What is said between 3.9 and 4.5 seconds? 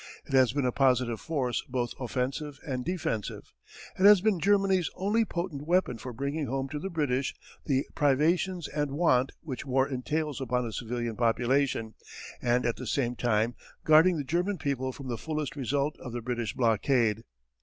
It has been